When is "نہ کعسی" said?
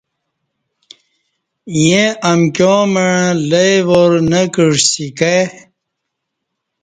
4.29-5.07